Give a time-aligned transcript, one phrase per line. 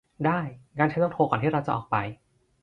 [0.25, 0.39] ได้
[0.77, 1.95] งั้นฉันต้องโทรก่อนที่เราจะออกไป